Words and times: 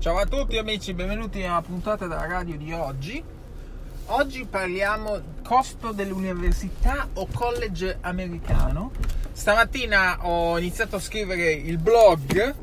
Ciao 0.00 0.16
a 0.16 0.24
tutti 0.24 0.56
amici, 0.56 0.94
benvenuti 0.94 1.42
alla 1.42 1.60
puntata 1.60 2.06
della 2.06 2.26
radio 2.26 2.56
di 2.56 2.72
oggi. 2.72 3.22
Oggi 4.06 4.46
parliamo 4.46 5.20
costo 5.44 5.92
dell'università 5.92 7.06
o 7.12 7.28
college 7.30 7.98
americano. 8.00 8.92
Stamattina 9.30 10.26
ho 10.26 10.58
iniziato 10.58 10.96
a 10.96 11.00
scrivere 11.00 11.52
il 11.52 11.76
blog, 11.76 12.54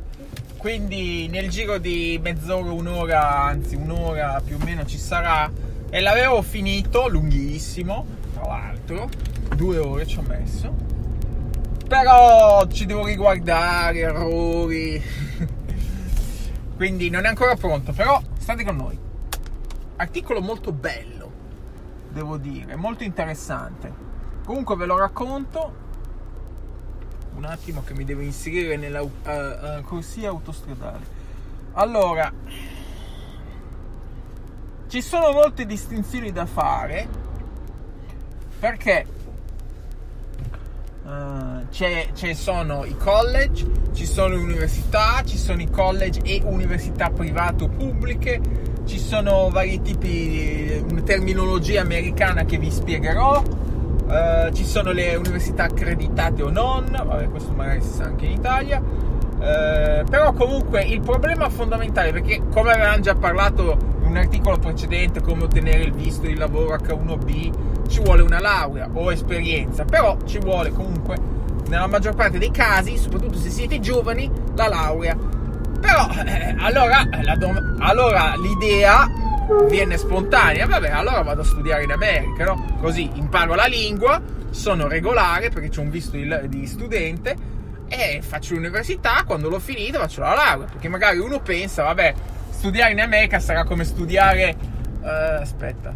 quindi 0.57 1.27
nel 1.27 1.47
giro 1.49 1.77
di 1.77 2.19
mezz'ora, 2.19 2.71
un'ora, 2.71 3.41
anzi 3.43 3.75
un'ora 3.75 4.41
più 4.43 4.55
o 4.55 4.65
meno 4.65 4.83
ci 4.87 4.97
sarà. 4.97 5.47
E 5.91 6.01
l'avevo 6.01 6.41
finito, 6.41 7.07
lunghissimo, 7.07 8.03
tra 8.33 8.47
l'altro, 8.47 9.09
due 9.55 9.77
ore 9.77 10.07
ci 10.07 10.17
ho 10.17 10.23
messo. 10.23 10.73
Però 11.87 12.65
ci 12.65 12.87
devo 12.87 13.05
riguardare, 13.05 13.99
errori. 13.99 15.03
quindi 16.77 17.09
non 17.09 17.25
è 17.25 17.27
ancora 17.27 17.55
pronto, 17.55 17.91
però 17.91 18.21
state 18.37 18.63
con 18.63 18.75
noi. 18.75 18.97
Articolo 19.95 20.41
molto 20.41 20.71
bello, 20.71 21.31
devo 22.09 22.37
dire, 22.37 22.75
molto 22.75 23.03
interessante. 23.03 23.91
Comunque 24.45 24.75
ve 24.75 24.85
lo 24.85 24.95
racconto. 24.95 25.85
Un 27.33 27.45
attimo 27.45 27.83
che 27.83 27.95
mi 27.95 28.05
devo 28.05 28.21
inserire 28.21 28.77
nella 28.77 29.01
uh, 29.01 29.11
uh, 29.25 29.83
corsia 29.83 30.29
autostradale. 30.29 31.15
Allora, 31.73 32.31
ci 34.87 35.01
sono 35.01 35.31
molte 35.31 35.65
distinzioni 35.65 36.31
da 36.31 36.45
fare 36.45 37.07
perché 38.59 39.05
uh, 41.07 41.65
ci 41.71 42.35
sono 42.35 42.83
i 42.83 42.95
college, 42.97 43.65
ci 43.93 44.05
sono 44.05 44.35
le 44.35 44.41
università, 44.41 45.21
ci 45.25 45.37
sono 45.37 45.61
i 45.61 45.69
college 45.69 46.19
e 46.23 46.41
università 46.43 47.09
private 47.09 47.63
o 47.63 47.67
pubbliche, 47.69 48.39
ci 48.85 48.99
sono 48.99 49.49
vari 49.49 49.81
tipi 49.81 50.83
di 50.85 51.03
terminologia 51.03 51.81
americana 51.81 52.45
che 52.45 52.57
vi 52.57 52.69
spiegherò, 52.69 53.41
uh, 53.41 54.53
ci 54.53 54.65
sono 54.65 54.91
le 54.91 55.15
università 55.15 55.63
accreditate 55.63 56.43
o 56.43 56.49
non, 56.49 56.85
vabbè 56.91 57.29
questo 57.29 57.53
magari 57.53 57.81
si 57.81 57.93
sa 57.93 58.03
anche 58.03 58.25
in 58.25 58.31
Italia, 58.31 58.79
uh, 58.79 60.03
però 60.09 60.33
comunque 60.33 60.83
il 60.83 61.01
problema 61.01 61.49
fondamentale, 61.49 62.11
perché 62.11 62.41
come 62.51 62.71
avevamo 62.71 62.99
già 62.99 63.15
parlato 63.15 63.95
articolo 64.17 64.57
precedente, 64.57 65.21
come 65.21 65.43
ottenere 65.43 65.83
il 65.83 65.93
visto 65.93 66.25
di 66.25 66.35
lavoro 66.35 66.75
H1B, 66.75 67.87
ci 67.87 68.01
vuole 68.01 68.21
una 68.21 68.39
laurea 68.39 68.89
o 68.91 69.11
esperienza, 69.11 69.85
però 69.85 70.17
ci 70.25 70.39
vuole 70.39 70.71
comunque 70.71 71.17
nella 71.67 71.87
maggior 71.87 72.15
parte 72.15 72.37
dei 72.37 72.51
casi, 72.51 72.97
soprattutto 72.97 73.37
se 73.37 73.49
siete 73.49 73.79
giovani, 73.79 74.29
la 74.55 74.67
laurea. 74.67 75.15
Però 75.79 76.09
eh, 76.25 76.55
allora, 76.59 77.07
dom- 77.37 77.77
allora 77.79 78.33
l'idea 78.35 79.09
viene 79.67 79.97
spontanea, 79.97 80.65
vabbè, 80.65 80.89
allora 80.89 81.21
vado 81.21 81.41
a 81.41 81.45
studiare 81.45 81.83
in 81.83 81.91
America, 81.91 82.45
no? 82.45 82.77
Così 82.79 83.09
imparo 83.13 83.55
la 83.55 83.65
lingua, 83.65 84.21
sono 84.49 84.87
regolare 84.87 85.49
perché 85.49 85.69
c'è 85.69 85.79
un 85.79 85.89
visto 85.89 86.17
di, 86.17 86.27
di 86.47 86.65
studente 86.65 87.55
e 87.87 88.21
faccio 88.21 88.55
l'università, 88.55 89.23
quando 89.25 89.49
l'ho 89.49 89.59
finito 89.59 89.99
faccio 89.99 90.21
la 90.21 90.33
laurea, 90.33 90.67
perché 90.67 90.89
magari 90.89 91.19
uno 91.19 91.39
pensa, 91.39 91.83
vabbè, 91.83 92.13
studiare 92.57 92.91
in 92.91 92.99
America 92.99 93.39
sarà 93.39 93.63
come 93.63 93.83
studiare... 93.83 94.55
Uh, 94.99 95.41
aspetta, 95.41 95.93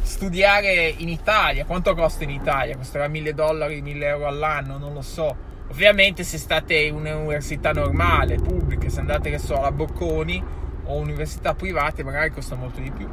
studiare 0.00 0.94
in 0.96 1.08
Italia. 1.08 1.64
Quanto 1.64 1.92
costa 1.94 2.22
in 2.22 2.30
Italia? 2.30 2.76
Costerà 2.76 3.08
1000 3.08 3.34
dollari, 3.34 3.82
1000 3.82 4.06
euro 4.06 4.26
all'anno? 4.28 4.78
Non 4.78 4.94
lo 4.94 5.02
so. 5.02 5.36
Ovviamente 5.68 6.22
se 6.22 6.38
state 6.38 6.74
in 6.76 6.94
un'università 6.94 7.72
normale, 7.72 8.36
pubblica, 8.36 8.88
se 8.88 9.00
andate 9.00 9.28
che 9.28 9.38
so 9.38 9.56
alla 9.56 9.72
Bocconi 9.72 10.42
o 10.84 10.94
università 10.94 11.54
private, 11.54 12.04
magari 12.04 12.30
costa 12.30 12.54
molto 12.54 12.80
di 12.80 12.92
più. 12.92 13.08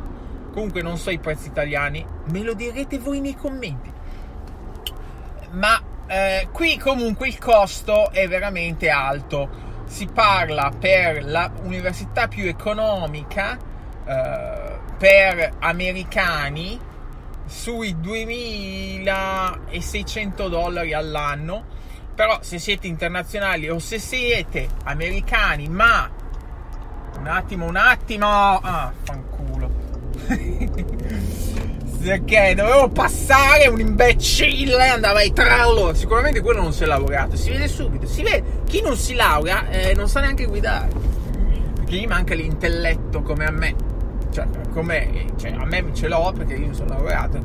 Comunque 0.54 0.84
non 0.84 0.98
so 0.98 1.10
i 1.10 1.18
prezzi 1.18 1.48
italiani, 1.48 2.06
me 2.26 2.44
lo 2.44 2.54
direte 2.54 3.00
voi 3.00 3.20
nei 3.20 3.36
commenti. 3.36 3.92
Ma 5.54 5.82
eh, 6.06 6.48
qui 6.52 6.78
comunque 6.78 7.28
il 7.28 7.40
costo 7.40 8.12
è 8.12 8.28
veramente 8.28 8.90
alto. 8.90 9.72
Si 9.86 10.08
parla 10.08 10.72
per 10.78 11.24
l'università 11.24 12.28
più 12.28 12.46
economica 12.48 13.58
eh, 14.06 14.80
per 14.98 15.54
americani 15.60 16.78
sui 17.46 18.00
2600 18.00 20.48
dollari 20.48 20.94
all'anno. 20.94 21.66
Però 22.16 22.40
se 22.42 22.58
siete 22.60 22.88
internazionali 22.88 23.70
o 23.70 23.80
se 23.80 24.00
siete 24.00 24.70
americani 24.84 25.68
ma 25.68 26.10
un 27.18 27.28
attimo 27.28 27.66
un 27.66 27.76
attimo! 27.76 28.28
Ah 28.28 28.94
fanculo 29.04 29.72
perché 32.04 32.54
dovevo 32.56 32.90
passare 32.90 33.68
un 33.68 33.80
imbecille 33.80 34.90
andava 34.90 35.20
ai 35.20 35.32
trallo. 35.32 35.94
Sicuramente 35.94 36.42
quello 36.42 36.62
non 36.62 36.74
si 36.74 36.84
è 36.84 36.86
laureato 36.86 37.36
si 37.36 37.50
vede 37.50 37.68
subito 37.68 38.06
si 38.06 38.22
vede. 38.22 38.62
Chi 38.66 38.82
non 38.82 38.98
si 38.98 39.16
laurea 39.16 39.70
eh, 39.70 39.94
non 39.96 40.08
sa 40.08 40.20
neanche 40.20 40.46
guidare. 40.46 40.90
Perché 41.76 41.96
gli 41.96 42.08
manca 42.08 42.36
l'intelletto 42.36 43.22
come 43.22 43.46
a 43.46 43.52
me. 43.52 43.76
Cioè, 44.32 44.46
come, 44.74 45.26
cioè, 45.40 45.52
a 45.52 45.66
me 45.66 45.86
ce 45.94 46.08
l'ho 46.08 46.34
perché 46.36 46.56
io 46.56 46.74
sono 46.74 46.90
laureato. 46.90 47.40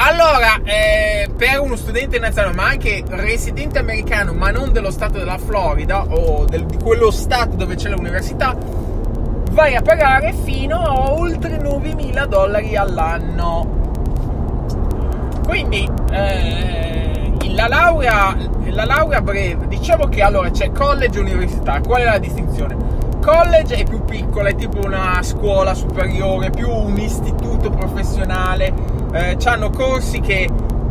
Allora, 0.00 0.62
eh, 0.62 1.28
per 1.36 1.58
uno 1.58 1.74
studente 1.74 2.20
nazionale, 2.20 2.54
ma 2.54 2.66
anche 2.66 3.02
residente 3.08 3.80
americano, 3.80 4.32
ma 4.32 4.52
non 4.52 4.70
dello 4.70 4.92
stato 4.92 5.18
della 5.18 5.38
Florida 5.38 6.04
o 6.04 6.44
del, 6.44 6.66
di 6.66 6.76
quello 6.78 7.10
stato 7.10 7.56
dove 7.56 7.74
c'è 7.74 7.88
l'università, 7.90 8.56
vai 9.58 9.74
a 9.74 9.82
pagare 9.82 10.32
fino 10.32 10.76
a 10.76 11.10
oltre 11.10 11.56
9.000 11.58 12.26
dollari 12.26 12.76
all'anno. 12.76 13.66
Quindi, 15.44 15.90
eh, 16.12 17.32
la, 17.56 17.66
laurea, 17.66 18.36
la 18.66 18.84
laurea 18.84 19.20
breve, 19.20 19.66
diciamo 19.66 20.06
che 20.06 20.22
allora 20.22 20.48
c'è 20.50 20.70
college 20.70 21.18
e 21.18 21.22
università. 21.22 21.80
Qual 21.80 22.02
è 22.02 22.04
la 22.04 22.18
distinzione? 22.18 22.76
college 23.20 23.74
è 23.74 23.84
più 23.84 24.04
piccola, 24.04 24.48
è 24.48 24.54
tipo 24.54 24.78
una 24.86 25.20
scuola 25.22 25.74
superiore, 25.74 26.50
più 26.50 26.70
un 26.70 26.96
istituto 26.96 27.68
professionale, 27.68 28.72
eh, 29.12 29.36
hanno 29.44 29.70
corsi 29.70 30.20
che 30.20 30.48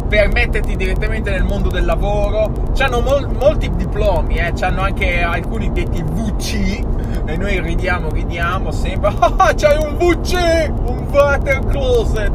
per 0.08 0.32
metterti 0.32 0.76
direttamente 0.76 1.30
nel 1.32 1.44
mondo 1.44 1.70
del 1.70 1.86
lavoro, 1.86 2.52
hanno 2.80 3.02
mol- 3.02 3.30
molti 3.38 3.70
diplomi, 3.76 4.38
eh, 4.38 4.54
hanno 4.62 4.82
anche 4.82 5.22
alcuni 5.22 5.72
detti 5.72 6.02
VC 6.02 6.84
e 7.26 7.36
noi 7.36 7.60
ridiamo, 7.60 8.10
ridiamo 8.10 8.72
sempre, 8.72 9.12
ah, 9.20 9.54
c'hai 9.54 9.78
un 9.78 9.98
VC, 9.98 10.72
un 10.86 11.08
water 11.12 11.66
closet, 11.66 12.32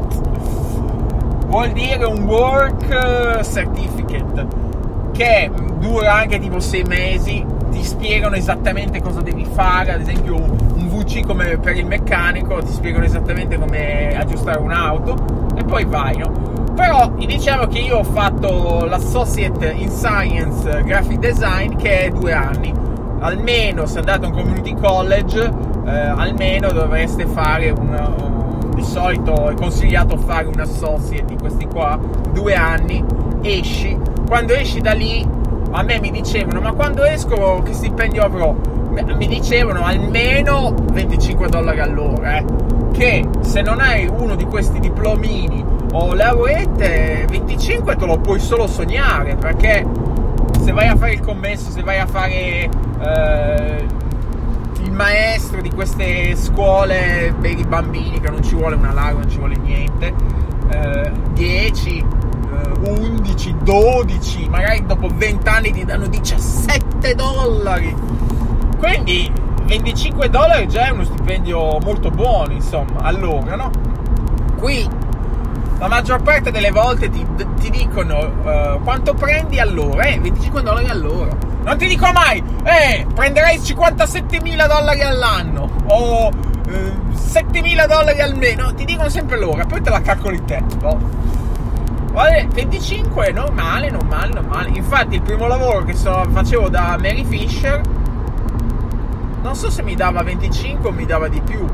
vuol 1.47 1.71
dire 1.71 2.05
un 2.05 2.23
work 2.23 2.89
eh, 2.89 3.43
certificate 3.43 4.47
che 5.11 5.51
dura 5.79 6.15
anche 6.15 6.39
tipo 6.39 6.59
sei 6.59 6.83
mesi. 6.83 7.45
Ti 7.71 7.83
spiegano 7.83 8.35
esattamente 8.35 9.01
cosa 9.01 9.21
devi 9.21 9.45
fare, 9.51 9.93
ad 9.93 10.01
esempio 10.01 10.35
un 10.35 10.89
VC 10.89 11.25
come 11.25 11.57
per 11.57 11.75
il 11.75 11.87
meccanico, 11.87 12.61
ti 12.61 12.71
spiegano 12.71 13.03
esattamente 13.03 13.57
come 13.57 14.15
aggiustare 14.15 14.59
un'auto 14.59 15.15
e 15.55 15.63
poi 15.63 15.83
vai, 15.85 16.17
no? 16.17 16.52
Però 16.75 17.11
diciamo 17.17 17.67
che 17.67 17.79
io 17.79 17.99
ho 17.99 18.03
fatto 18.03 18.85
l'associate 18.85 19.71
in 19.71 19.89
science 19.89 20.81
graphic 20.83 21.19
design 21.19 21.75
che 21.75 22.05
è 22.05 22.09
due 22.09 22.33
anni. 22.33 22.73
Almeno 23.19 23.85
se 23.85 23.99
andate 23.99 24.25
a 24.25 24.29
un 24.29 24.33
community 24.33 24.75
college, 24.75 25.39
eh, 25.85 25.89
almeno 25.89 26.71
dovreste 26.71 27.25
fare 27.27 27.69
un, 27.69 28.71
di 28.73 28.83
solito 28.83 29.49
è 29.49 29.53
consigliato 29.53 30.17
fare 30.17 30.47
un 30.47 30.59
associate 30.59 31.25
di 31.25 31.37
questi 31.37 31.67
qua, 31.67 31.99
due 32.31 32.55
anni, 32.55 33.03
esci. 33.41 33.97
Quando 34.27 34.53
esci 34.53 34.81
da 34.81 34.93
lì 34.93 35.25
a 35.71 35.81
me 35.83 35.99
mi 35.99 36.11
dicevano 36.11 36.59
ma 36.59 36.71
quando 36.73 37.03
esco 37.03 37.61
che 37.63 37.73
stipendio 37.73 38.23
avrò? 38.23 38.53
Mi 39.17 39.27
dicevano 39.27 39.83
almeno 39.83 40.73
25 40.91 41.49
dollari 41.49 41.79
all'ora, 41.79 42.37
eh? 42.37 42.45
che 42.91 43.27
se 43.41 43.61
non 43.61 43.79
hai 43.79 44.07
uno 44.07 44.35
di 44.35 44.45
questi 44.45 44.79
diplomini 44.79 45.72
o 45.95 46.13
laureate 46.15 47.25
25 47.29 47.95
te 47.95 48.05
lo 48.05 48.17
puoi 48.17 48.39
solo 48.39 48.65
sognare 48.65 49.35
perché 49.35 49.85
se 50.59 50.71
vai 50.71 50.87
a 50.87 50.95
fare 50.95 51.13
il 51.13 51.19
commesso, 51.19 51.69
se 51.69 51.83
vai 51.83 51.99
a 51.99 52.07
fare 52.07 52.69
eh, 52.99 53.85
il 54.81 54.91
maestro 54.91 55.61
di 55.61 55.69
queste 55.69 56.35
scuole 56.35 57.33
per 57.39 57.51
i 57.51 57.63
bambini 57.63 58.19
che 58.19 58.29
non 58.29 58.41
ci 58.41 58.55
vuole 58.55 58.75
una 58.75 58.91
laurea, 58.91 59.19
non 59.19 59.29
ci 59.29 59.37
vuole 59.37 59.55
niente, 59.57 60.13
eh, 60.69 61.11
10 61.33 62.21
11, 62.85 63.55
12, 63.63 64.49
magari 64.49 64.85
dopo 64.85 65.07
20 65.07 65.47
anni 65.47 65.71
ti 65.71 65.85
danno 65.85 66.07
17 66.07 67.15
dollari. 67.15 67.95
Quindi 68.77 69.31
25 69.65 70.29
dollari 70.29 70.67
già 70.67 70.87
è 70.87 70.89
uno 70.89 71.05
stipendio 71.05 71.79
molto 71.79 72.09
buono, 72.09 72.51
insomma, 72.51 72.99
allora, 73.01 73.55
no? 73.55 73.71
Qui 74.57 74.87
la 75.77 75.87
maggior 75.87 76.21
parte 76.21 76.51
delle 76.51 76.71
volte 76.71 77.09
ti, 77.09 77.25
ti 77.59 77.69
dicono 77.69 78.17
uh, 78.19 78.81
quanto 78.83 79.13
prendi 79.13 79.59
all'ora, 79.59 80.03
eh, 80.03 80.19
25 80.19 80.61
dollari 80.61 80.87
all'ora. 80.87 81.35
Non 81.63 81.77
ti 81.77 81.87
dico 81.87 82.11
mai, 82.11 82.43
eh, 82.63 83.05
prenderai 83.13 83.57
57.000 83.57 84.67
dollari 84.67 85.01
all'anno 85.01 85.69
o 85.87 86.27
uh, 86.27 86.69
eh, 86.69 86.93
7.000 87.13 87.87
dollari 87.87 88.21
al 88.21 88.35
mese, 88.35 88.55
no, 88.55 88.73
ti 88.73 88.85
dicono 88.85 89.09
sempre 89.09 89.37
l'ora, 89.39 89.65
poi 89.65 89.81
te 89.81 89.89
la 89.89 90.01
calcoli 90.01 90.43
te, 90.45 90.63
no? 90.81 91.31
Vale, 92.11 92.47
25 92.53 93.25
è 93.25 93.31
normale, 93.31 93.89
normale, 93.89 94.33
normale. 94.33 94.69
Infatti 94.75 95.15
il 95.15 95.21
primo 95.21 95.47
lavoro 95.47 95.83
che 95.83 95.95
so, 95.95 96.23
facevo 96.31 96.69
da 96.69 96.95
Mary 97.01 97.25
Fisher, 97.25 97.81
non 99.41 99.55
so 99.55 99.71
se 99.71 99.81
mi 99.81 99.95
dava 99.95 100.21
25 100.21 100.89
o 100.89 100.91
mi 100.91 101.05
dava 101.05 101.27
di 101.27 101.41
più 101.41 101.65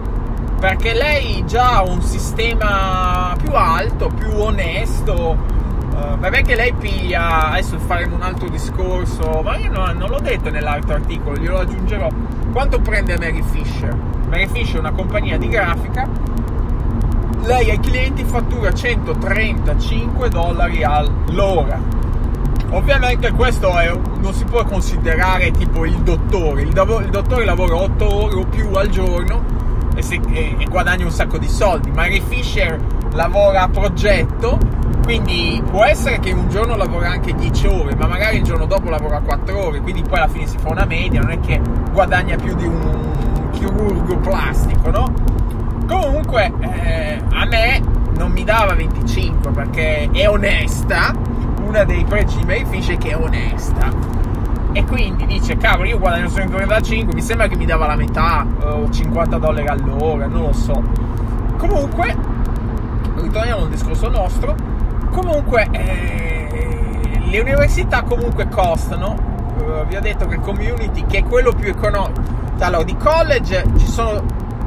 perché 0.60 0.94
lei 0.94 1.44
già 1.46 1.78
ha 1.78 1.84
un 1.84 2.02
sistema 2.02 3.34
più 3.42 3.52
alto, 3.54 4.10
più 4.10 4.30
onesto. 4.36 5.58
Uh, 5.90 6.18
vabbè 6.18 6.42
che 6.44 6.56
lei 6.56 6.74
piglia, 6.74 7.52
adesso 7.52 7.80
faremo 7.80 8.16
un 8.16 8.22
altro 8.22 8.50
discorso, 8.50 9.42
ma 9.42 9.58
io 9.58 9.72
no, 9.72 9.92
non 9.94 10.10
l'ho 10.10 10.20
detto 10.20 10.50
nell'altro 10.50 10.96
articolo, 10.96 11.38
glielo 11.38 11.60
aggiungerò. 11.60 12.10
Quanto 12.52 12.80
prende 12.80 13.18
Mary 13.18 13.42
Fisher? 13.42 13.96
Mary 14.28 14.48
Fisher 14.48 14.78
è 14.78 14.80
una 14.80 14.92
compagnia 14.92 15.38
di 15.38 15.48
grafica, 15.48 16.08
lei 17.44 17.70
ai 17.70 17.80
clienti 17.80 18.24
fattura 18.26 18.74
135 18.74 20.30
dollari 20.30 20.84
all'ora. 20.84 21.82
Ovviamente 22.72 23.32
questo 23.32 23.78
è, 23.78 23.92
non 24.20 24.34
si 24.34 24.44
può 24.44 24.64
considerare 24.66 25.52
tipo 25.52 25.86
il 25.86 25.96
dottore, 26.02 26.62
il, 26.62 26.68
il 26.68 27.10
dottore 27.10 27.46
lavora 27.46 27.76
8 27.76 28.16
ore 28.26 28.36
o 28.36 28.46
più 28.46 28.72
al 28.74 28.90
giorno 28.90 29.60
e, 30.00 30.02
se, 30.02 30.20
e, 30.32 30.56
e 30.58 30.66
guadagna 30.66 31.06
un 31.06 31.12
sacco 31.12 31.38
di 31.38 31.48
soldi. 31.48 31.92
Mary 31.92 32.22
Fisher 32.22 32.80
lavora 33.12 33.64
a 33.64 33.70
progetto, 33.70 34.58
quindi 35.04 35.62
può 35.70 35.84
essere 35.84 36.20
che 36.20 36.32
un 36.32 36.50
giorno 36.50 36.76
lavora 36.76 37.10
anche 37.10 37.34
10 37.34 37.68
ore, 37.68 37.96
ma 37.96 38.08
magari 38.08 38.38
il 38.38 38.44
giorno 38.44 38.66
dopo 38.66 38.90
lavora 38.90 39.20
4 39.20 39.58
ore, 39.58 39.82
quindi 39.82 40.02
poi 40.02 40.18
alla 40.18 40.28
fine 40.28 40.48
si 40.48 40.58
fa 40.58 40.70
una 40.70 40.86
media, 40.86 41.22
non 41.22 41.32
è 41.32 41.40
che 41.40 41.62
guadagna 41.92 42.36
più 42.38 42.56
di 42.56 42.66
un 42.66 43.50
chirurgo 43.52 44.18
plastico, 44.18 44.90
no? 44.90 45.14
Comunque 45.88 46.52
eh, 46.60 47.22
a 47.32 47.46
me 47.46 47.82
non 48.16 48.32
mi 48.32 48.44
dava 48.44 48.74
25 48.74 49.52
perché 49.52 50.10
è 50.12 50.30
onesta, 50.30 51.14
uno 51.62 51.84
dei 51.86 52.06
pregi 52.06 52.38
di 52.38 52.46
Mary 52.46 52.66
Fisher 52.66 52.96
è 52.96 52.98
che 52.98 53.10
è 53.10 53.18
onesta 53.18 54.19
e 54.72 54.84
quindi 54.86 55.26
dice 55.26 55.58
cavolo 55.58 55.88
io 55.88 55.98
guadagno 55.98 56.30
135 56.30 57.14
mi 57.14 57.22
sembra 57.22 57.48
che 57.48 57.56
mi 57.56 57.66
dava 57.66 57.88
la 57.88 57.96
metà 57.96 58.46
o 58.62 58.84
uh, 58.84 58.90
50 58.90 59.38
dollari 59.38 59.68
all'ora 59.68 60.28
non 60.28 60.44
lo 60.44 60.54
so. 60.54 60.82
Comunque 61.58 62.16
ritorniamo 63.16 63.64
al 63.64 63.70
discorso 63.70 64.10
nostro 64.10 64.56
comunque 65.12 65.68
eh, 65.72 67.22
le 67.24 67.40
università 67.40 68.04
comunque 68.04 68.48
costano 68.48 69.16
uh, 69.58 69.86
vi 69.88 69.96
ho 69.96 70.02
detto 70.02 70.28
che 70.28 70.36
il 70.36 70.42
community 70.42 71.06
che 71.06 71.20
è 71.20 71.24
quello 71.24 71.52
più 71.52 71.68
economico 71.68 72.38
allora 72.60 72.84
di 72.84 72.96
college 72.98 73.66
ci 73.78 73.88
sono 73.88 74.22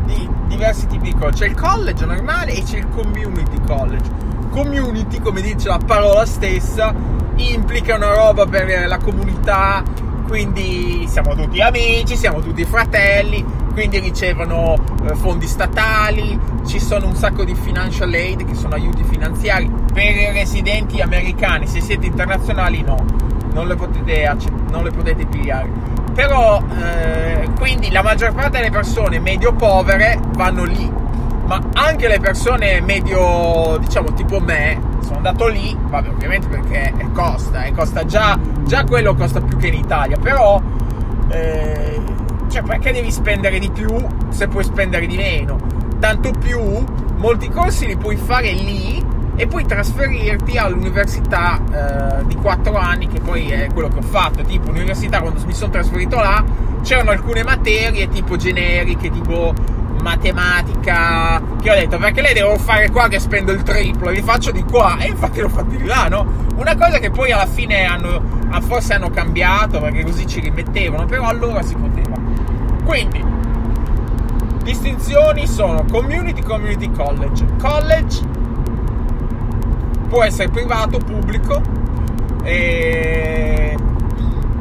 di 0.05 0.29
diversi 0.47 0.87
tipi 0.87 1.13
di 1.13 1.15
college 1.15 1.45
c'è 1.45 1.47
il 1.47 1.55
college 1.55 2.05
normale 2.05 2.53
e 2.53 2.63
c'è 2.63 2.79
il 2.79 2.89
community 2.89 3.61
college. 3.67 4.11
Community 4.51 5.21
come 5.21 5.41
dice 5.41 5.69
la 5.69 5.81
parola 5.85 6.27
stessa 6.27 6.93
implica 7.37 7.97
una 7.97 8.15
roba 8.15 8.47
per 8.47 8.87
la 8.87 8.99
comunità, 8.99 9.83
quindi 10.27 11.07
siamo 11.09 11.35
tutti 11.35 11.61
amici, 11.61 12.17
siamo 12.17 12.41
tutti 12.41 12.65
fratelli, 12.65 13.45
quindi 13.73 13.99
ricevono 13.99 14.77
eh, 15.05 15.15
fondi 15.15 15.47
statali, 15.47 16.39
ci 16.67 16.79
sono 16.79 17.07
un 17.07 17.15
sacco 17.15 17.45
di 17.45 17.55
financial 17.55 18.13
aid 18.13 18.45
che 18.45 18.55
sono 18.55 18.75
aiuti 18.75 19.03
finanziari 19.05 19.71
per 19.93 20.05
i 20.05 20.33
residenti 20.33 21.01
americani, 21.01 21.67
se 21.67 21.81
siete 21.81 22.07
internazionali 22.07 22.83
no, 22.83 23.05
non 23.53 23.67
le 23.67 23.75
potete, 23.75 24.37
non 24.71 24.85
le 24.85 24.91
potete 24.91 25.27
pigliare. 25.27 25.71
Però 26.15 26.63
eh, 26.79 27.49
quindi 27.59 27.91
la 27.91 28.03
maggior 28.03 28.33
parte 28.35 28.59
delle 28.59 28.71
persone 28.71 29.19
medio 29.19 29.53
povere 29.55 30.21
vanno 30.35 30.65
lì 30.65 31.01
ma 31.47 31.61
anche 31.75 32.09
le 32.09 32.21
persone 32.21 32.81
medio, 32.81 33.77
diciamo 33.79 34.13
tipo 34.15 34.41
me, 34.41 34.81
sono 35.03 35.17
andato 35.17 35.47
lì, 35.49 35.77
vabbè 35.81 36.09
ovviamente 36.09 36.49
perché 36.49 36.93
costa, 37.13 37.65
e 37.65 37.73
costa 37.73 38.05
già, 38.05 38.39
già 38.65 38.85
quello 38.85 39.15
costa 39.15 39.41
più 39.41 39.57
che 39.57 39.69
in 39.69 39.75
Italia, 39.75 40.17
però 40.19 40.61
eh, 41.29 42.01
cioè 42.49 42.63
perché 42.63 42.93
devi 42.93 43.11
spendere 43.11 43.59
di 43.59 43.71
più 43.71 43.95
se 44.29 44.49
puoi 44.49 44.65
spendere 44.65 45.07
di 45.07 45.17
meno? 45.17 45.59
Tanto 45.99 46.31
più 46.33 46.61
molti 47.17 47.49
corsi 47.49 47.87
li 47.87 47.97
puoi 47.97 48.17
fare 48.17 48.53
lì 48.53 49.05
e 49.35 49.47
poi 49.47 49.65
trasferirti 49.65 50.59
all'università 50.59 51.59
eh, 52.21 52.27
di 52.27 52.35
4 52.35 52.75
anni, 52.75 53.07
che 53.09 53.21
poi 53.21 53.51
è 53.51 53.69
quello 53.73 53.89
che 53.89 53.99
ho 53.99 54.03
fatto. 54.03 54.43
Tipo, 54.43 54.71
università, 54.71 55.21
quando 55.21 55.41
mi 55.47 55.55
sono 55.55 55.71
trasferito 55.71 56.17
là, 56.17 56.45
c'erano 56.83 57.11
alcune 57.11 57.43
materie 57.43 58.09
tipo 58.09 58.37
generiche, 58.37 59.11
tipo 59.11 59.55
matematica 60.03 61.41
che 61.63 61.71
ho 61.71 61.75
detto 61.75 61.97
perché 61.97 62.21
lei 62.21 62.35
devo 62.35 62.59
fare 62.59 62.91
qua 62.91 63.09
che 63.09 63.19
spendo 63.19 63.53
il 63.53 63.63
triplo? 63.63 64.11
Li 64.11 64.21
faccio 64.21 64.51
di 64.51 64.63
qua. 64.65 64.99
E 64.99 65.07
infatti 65.07 65.41
l'ho 65.41 65.49
fatto 65.49 65.71
di 65.71 65.85
là 65.85 66.09
no? 66.09 66.27
una 66.57 66.77
cosa 66.77 66.99
che 66.99 67.11
poi 67.11 67.31
alla 67.33 67.47
fine 67.47 67.85
hanno 67.85 68.41
forse 68.61 68.93
hanno 68.93 69.09
cambiato 69.09 69.81
perché 69.81 70.05
così 70.05 70.27
ci 70.27 70.41
rimettevano 70.41 71.07
però 71.07 71.27
allora 71.27 71.63
si 71.63 71.75
poteva. 71.75 72.17
Quindi 72.85 73.25
distinzioni 74.63 75.47
sono 75.47 75.85
community 75.91 76.43
community 76.43 76.91
college. 76.93 77.45
College 77.59 78.21
può 80.09 80.23
essere 80.25 80.49
privato 80.51 80.99
pubblico 80.99 81.63
e 82.43 83.77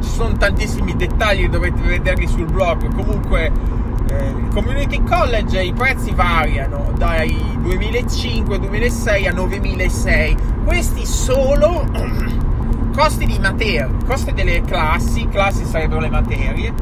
ci 0.00 0.08
sono 0.08 0.36
tantissimi 0.36 0.96
dettagli 0.96 1.48
dovete 1.48 1.80
vederli 1.82 2.26
sul 2.26 2.46
blog. 2.46 2.94
Comunque 2.94 3.50
eh, 4.12 4.34
community 4.52 5.02
college 5.02 5.62
i 5.62 5.72
prezzi 5.72 6.12
variano 6.12 6.92
dai 6.96 7.30
2005-2006 7.62 9.28
a 9.28 9.32
9006 9.32 10.36
questi 10.64 11.06
solo 11.06 11.86
costi 12.94 13.26
di 13.26 13.38
materia 13.40 13.88
costi 14.06 14.32
delle 14.32 14.60
classi 14.62 15.26
classi 15.28 15.64
sarebbero 15.64 16.00
le 16.00 16.10
materie. 16.10 16.72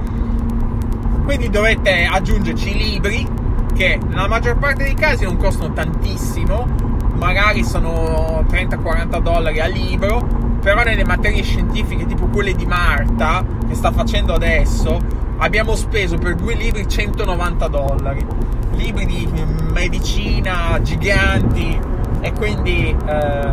Quindi 1.24 1.48
dovete 1.48 2.06
aggiungerci 2.10 2.70
i 2.70 2.76
libri 2.76 3.28
che 3.74 3.98
nella 4.08 4.26
maggior 4.26 4.58
parte 4.58 4.82
dei 4.82 4.94
casi 4.94 5.24
non 5.24 5.36
costano 5.36 5.72
tantissimo 5.72 6.66
magari 7.14 7.62
sono 7.62 8.44
30-40 8.48 9.20
dollari 9.20 9.60
a 9.60 9.66
libro 9.66 10.26
però 10.60 10.82
nelle 10.82 11.04
materie 11.04 11.42
scientifiche 11.42 12.06
tipo 12.06 12.26
quelle 12.26 12.54
di 12.54 12.66
Marta 12.66 13.44
che 13.68 13.74
sta 13.74 13.92
facendo 13.92 14.34
adesso 14.34 14.98
abbiamo 15.40 15.74
speso 15.74 16.16
per 16.18 16.34
due 16.34 16.54
libri 16.54 16.86
190 16.88 17.68
dollari, 17.68 18.24
libri 18.72 19.06
di 19.06 19.28
medicina 19.72 20.78
giganti 20.82 21.78
e 22.20 22.32
quindi 22.32 22.94
eh, 23.06 23.50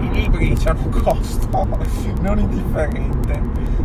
i 0.00 0.10
libri 0.12 0.56
hanno 0.64 0.82
un 0.84 1.02
costo 1.02 1.68
non 2.22 2.38
indifferente. 2.38 3.42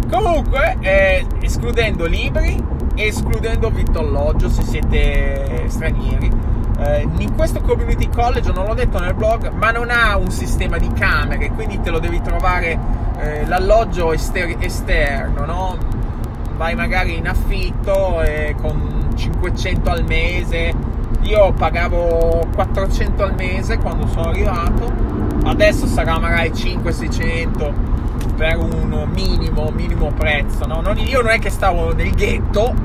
Comunque, 0.10 0.78
eh, 0.82 1.26
escludendo 1.42 2.06
libri, 2.06 2.64
escludendo 2.96 3.70
vitto 3.70 4.50
se 4.50 4.64
siete 4.64 5.64
stranieri, 5.68 6.32
eh, 6.80 7.08
in 7.18 7.36
questo 7.36 7.62
community 7.62 8.10
college, 8.10 8.52
non 8.52 8.66
l'ho 8.66 8.74
detto 8.76 9.00
nel 9.00 9.16
blog, 9.16 9.50
ma 9.52 9.72
non 9.72 9.90
ha 9.90 10.16
un 10.18 10.30
sistema 10.30 10.78
di 10.78 10.92
camere, 10.94 11.50
quindi 11.50 11.80
te 11.82 11.90
lo 11.90 12.00
devi 12.00 12.22
trovare 12.22 12.78
eh, 13.18 13.46
l'alloggio 13.46 14.14
ester- 14.14 14.58
esterno, 14.60 15.46
no? 15.46 16.01
Vai 16.62 16.76
magari 16.76 17.18
in 17.18 17.28
affitto 17.28 18.22
e 18.22 18.54
con 18.62 19.10
500 19.16 19.90
al 19.90 20.04
mese. 20.06 20.72
Io 21.22 21.52
pagavo 21.54 22.50
400 22.54 23.24
al 23.24 23.34
mese 23.34 23.80
quando 23.80 24.06
sono 24.06 24.30
arrivato, 24.30 24.94
adesso 25.46 25.88
sarà 25.88 26.20
magari 26.20 26.52
500-600 26.52 27.74
per 28.36 28.58
un 28.58 29.10
minimo, 29.12 29.72
minimo 29.72 30.12
prezzo. 30.12 30.68
No? 30.68 30.82
Non, 30.82 31.00
io 31.00 31.24
non 31.24 31.32
è 31.32 31.40
che 31.40 31.50
stavo 31.50 31.96
nel 31.96 32.12
ghetto, 32.12 32.76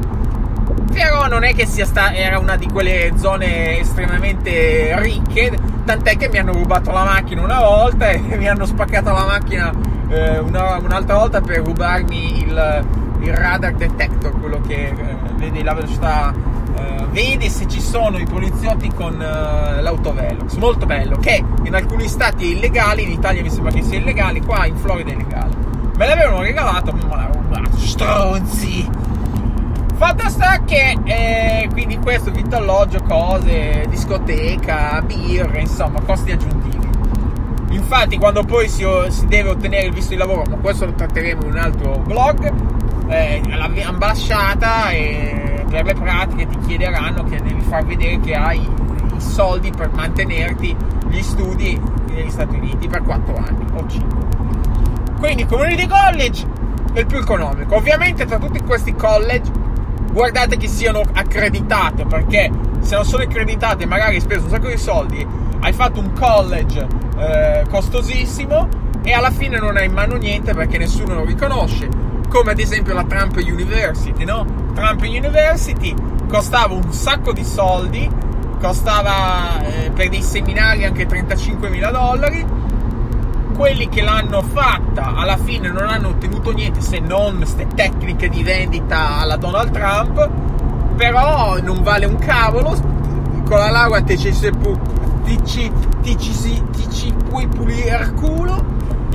però 0.91 1.27
non 1.27 1.45
è 1.45 1.55
che 1.55 1.67
sia 1.67 1.85
sta, 1.85 2.15
era 2.15 2.39
una 2.39 2.57
di 2.57 2.69
quelle 2.69 3.13
zone 3.17 3.81
estremamente 3.81 4.99
ricche, 5.03 5.55
tant'è 5.85 6.17
che 6.17 6.31
mi 6.31 6.39
hanno 6.39 6.55
rubato 6.55 6.93
la 6.93 7.05
macchina 7.05 7.43
una 7.43 7.61
volta 7.61 8.09
e 8.09 8.21
mi 8.39 8.49
hanno 8.49 8.65
spaccato 8.65 9.13
la 9.13 9.27
macchina 9.27 9.71
eh, 10.09 10.39
una, 10.39 10.79
un'altra 10.79 11.19
volta 11.19 11.41
per 11.43 11.59
rubarmi 11.59 12.39
il, 12.39 13.05
il 13.21 13.33
radar 13.33 13.75
detector, 13.75 14.39
quello 14.39 14.61
che 14.61 14.89
eh, 14.89 14.95
vede 15.37 15.63
la 15.63 15.75
velocità, 15.75 16.33
eh, 16.77 17.07
vede 17.11 17.49
se 17.49 17.67
ci 17.67 17.81
sono 17.81 18.19
i 18.19 18.27
poliziotti 18.27 18.93
con 18.93 19.21
eh, 19.21 19.81
l'autovelox. 19.81 20.55
Molto 20.57 20.87
bello, 20.87 21.17
che 21.19 21.43
in 21.63 21.75
alcuni 21.75 22.09
stati 22.09 22.45
è 22.45 22.55
illegale, 22.55 23.03
in 23.03 23.11
Italia 23.11 23.43
mi 23.43 23.51
sembra 23.51 23.73
che 23.73 23.83
sia 23.83 23.99
illegale, 23.99 24.41
qua 24.43 24.67
in 24.67 24.77
Florida 24.77 25.11
è 25.11 25.15
illegale. 25.15 25.55
Me 25.97 26.07
l'avevano 26.07 26.43
regalato, 26.43 26.93
ma 26.93 27.31
rubato, 27.33 27.77
stronzi! 27.79 28.89
Fatto 29.97 30.29
sta 30.29 30.61
che 30.63 30.95
eh, 31.05 31.69
quindi 31.73 31.97
questo 31.97 32.31
vitto 32.31 32.57
alloggio, 32.57 33.03
cose, 33.03 33.87
discoteca, 33.89 35.01
birre, 35.01 35.61
insomma, 35.61 36.01
costi 36.03 36.33
aggiuntivi. 36.33 36.87
Infatti, 37.71 38.19
quando 38.19 38.43
poi 38.43 38.69
si, 38.69 38.85
si, 39.09 39.27
deve 39.27 39.51
ottenere 39.51 39.87
il 39.87 39.95
visto 39.95 40.11
di 40.11 40.19
lavoro, 40.19 40.45
ma 40.51 40.57
questo 40.57 40.85
lo 40.85 40.93
tratteremo 40.93 41.45
in 41.45 41.51
un 41.53 41.57
altro 41.57 41.99
blog, 42.05 42.53
eh, 43.09 43.41
l'ambasciata 43.47 44.91
e 44.91 45.65
per 45.69 45.85
le 45.85 45.95
pratiche 45.95 46.47
ti 46.47 46.59
chiederanno 46.67 47.25
che 47.25 47.41
devi 47.43 47.61
far 47.61 47.85
vedere 47.85 48.21
che 48.21 48.35
hai 48.35 48.61
i 48.61 49.21
soldi 49.21 49.71
per 49.71 49.91
mantenerti 49.93 50.77
gli 51.09 51.23
studi 51.23 51.81
negli 52.11 52.31
Stati 52.31 52.55
Uniti 52.55 52.89
per 52.89 53.03
4 53.03 53.35
anni 53.37 53.67
o 53.73 53.87
5. 53.87 54.25
Quindi, 55.19 55.47
community 55.47 55.87
college 55.87 56.47
è 56.93 57.01
il 57.01 57.07
più 57.07 57.19
economico. 57.19 57.77
Ovviamente, 57.77 58.25
tra 58.27 58.39
tutti 58.39 58.61
questi 58.63 58.95
college, 58.95 59.51
guardate 60.13 60.57
che 60.57 60.69
siano 60.69 61.03
accreditate 61.13 62.05
perché 62.07 62.51
se 62.81 62.95
non 62.95 63.05
sono 63.05 63.23
accreditate, 63.23 63.87
magari 63.87 64.15
hai 64.15 64.21
speso 64.21 64.45
un 64.45 64.51
sacco 64.51 64.69
di 64.69 64.79
soldi, 64.79 65.27
hai 65.61 65.73
fatto 65.73 66.01
un 66.01 66.13
college 66.13 66.87
eh, 67.19 67.65
costosissimo 67.69 68.69
e 69.03 69.13
alla 69.13 69.31
fine 69.31 69.59
non 69.59 69.77
hai 69.77 69.87
in 69.87 69.93
mano 69.93 70.17
niente 70.17 70.55
perché 70.55 70.79
nessuno 70.79 71.15
lo 71.15 71.25
riconosce. 71.25 72.06
Come 72.29 72.51
ad 72.51 72.59
esempio 72.59 72.93
la 72.93 73.05
Trump 73.05 73.37
University, 73.37 74.25
no? 74.25 74.45
Trump 74.75 75.01
University 75.03 75.95
costava 76.29 76.75
un 76.75 76.93
sacco 76.93 77.33
di 77.33 77.45
soldi, 77.45 78.11
costava 78.61 79.61
eh, 79.63 79.91
per 79.91 80.09
dei 80.09 80.23
seminari 80.23 80.85
anche 80.85 81.07
35 81.07 81.69
mila 81.69 81.91
dollari. 81.91 82.45
Quelli 83.55 83.89
che 83.89 84.03
l'hanno 84.03 84.43
fatta 84.43 85.15
alla 85.15 85.39
fine 85.39 85.69
non 85.71 85.87
hanno 85.87 86.09
ottenuto 86.09 86.53
niente 86.53 86.83
se 86.83 86.99
non 86.99 87.37
queste 87.37 87.67
tecniche 87.75 88.29
di 88.29 88.43
vendita 88.43 89.19
alla 89.19 89.37
Donald 89.37 89.71
Trump, 89.71 90.29
però 90.97 91.59
non 91.63 91.83
vale 91.83 92.05
un 92.05 92.19
cavolo. 92.19 92.95
Con 93.47 93.59
la 93.59 93.71
laurea 93.71 94.03
ti 94.03 94.19
ci, 94.19 94.33
ti, 96.03 96.19
ci, 96.19 96.63
ti 96.73 96.91
ci 96.91 97.15
puoi 97.29 97.47
pulire 97.47 98.03
il 98.03 98.13
culo. 98.13 98.65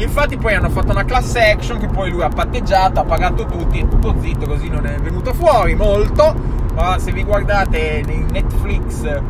Infatti 0.02 0.38
poi 0.38 0.56
hanno 0.56 0.70
fatto 0.70 0.92
una 0.92 1.06
class 1.06 1.36
action 1.36 1.80
che 1.80 1.88
poi 1.88 2.10
lui 2.10 2.24
ha 2.24 2.30
patteggiato, 2.30 3.00
ha 3.00 3.04
pagato 3.04 3.46
tutti 3.46 3.80
e 3.80 3.88
tutto 3.88 4.16
zitto, 4.20 4.46
così 4.46 4.68
non 4.70 4.86
è 4.86 4.96
venuto 5.00 5.34
fuori 5.34 5.76
molto. 5.76 6.34
Ma 6.74 6.98
se 7.00 7.12
vi 7.12 7.24
guardate 7.24 8.04
in 8.08 8.28
Netflix 8.32 9.04
eh, 9.04 9.22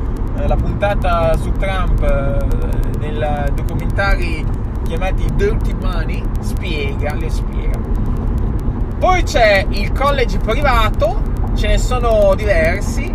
la 0.47 0.55
puntata 0.55 1.35
su 1.37 1.51
Trump 1.53 2.01
eh, 2.03 2.97
nel 2.99 3.51
documentari 3.53 4.45
chiamati 4.83 5.25
Dirty 5.35 5.73
Money, 5.79 6.23
spiega, 6.39 7.13
le 7.15 7.29
spiega. 7.29 7.79
Poi 8.99 9.23
c'è 9.23 9.65
il 9.69 9.91
college 9.91 10.37
privato, 10.37 11.21
ce 11.55 11.67
ne 11.67 11.77
sono 11.77 12.33
diversi, 12.35 13.13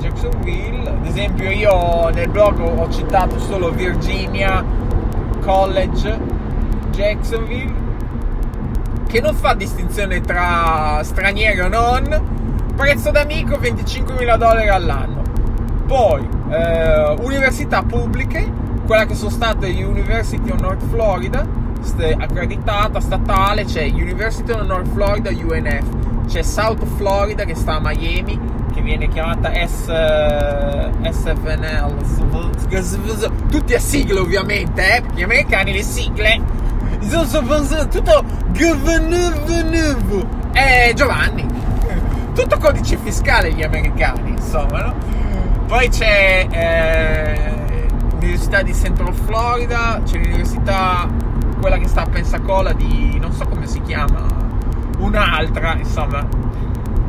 Jacksonville. 0.00 0.88
Ad 0.88 1.06
esempio 1.06 1.50
io 1.50 2.08
nel 2.08 2.28
blog 2.28 2.58
ho 2.58 2.90
citato 2.90 3.38
solo 3.38 3.70
Virginia 3.70 4.64
College 5.40 6.18
Jacksonville, 6.90 7.72
che 9.06 9.20
non 9.20 9.34
fa 9.34 9.54
distinzione 9.54 10.20
tra 10.20 11.00
stranieri 11.02 11.60
o 11.60 11.68
non. 11.68 12.38
Prezzo 12.76 13.10
d'amico 13.10 13.56
25.000 13.56 14.36
dollari 14.36 14.68
all'anno. 14.68 15.22
Poi 15.86 16.26
eh, 16.50 17.16
università 17.20 17.82
pubbliche, 17.82 18.50
quella 18.86 19.06
che 19.06 19.14
sono 19.14 19.30
state 19.30 19.68
University 19.68 20.50
of 20.50 20.60
North 20.60 20.82
Florida, 20.88 21.46
accreditata 22.18 23.00
statale, 23.00 23.64
c'è 23.64 23.84
University 23.84 24.52
of 24.52 24.66
North 24.66 24.88
Florida 24.92 25.30
UNF, 25.30 26.26
c'è 26.26 26.42
South 26.42 26.84
Florida 26.96 27.44
che 27.44 27.54
sta 27.54 27.76
a 27.76 27.80
Miami, 27.80 28.38
che 28.72 28.82
viene 28.82 29.08
chiamata 29.08 29.50
S, 29.66 29.86
SFNL, 31.10 31.94
tutti 33.50 33.74
a 33.74 33.80
sigle 33.80 34.20
ovviamente, 34.20 34.96
eh? 34.96 35.00
perché 35.00 35.16
gli 35.16 35.22
americani 35.22 35.72
le 35.72 35.82
sigle, 35.82 36.40
tutto. 37.88 38.24
GVNVNV, 38.52 40.26
eh 40.52 40.92
Giovanni, 40.94 41.46
tutto 42.34 42.58
codice 42.58 42.98
fiscale 43.02 43.52
gli 43.52 43.62
americani, 43.62 44.30
insomma, 44.30 44.86
no? 44.86 44.94
Poi 45.66 45.88
c'è 45.88 46.46
eh, 46.50 47.86
l'Università 48.10 48.62
di 48.62 48.74
Central 48.74 49.14
Florida, 49.14 50.00
c'è 50.04 50.18
l'università, 50.18 51.08
quella 51.60 51.78
che 51.78 51.86
sta 51.88 52.02
a 52.02 52.06
Pensacola 52.06 52.72
di, 52.72 53.18
non 53.20 53.32
so 53.32 53.44
come 53.46 53.66
si 53.66 53.80
chiama, 53.82 54.26
un'altra, 54.98 55.74
insomma, 55.74 56.26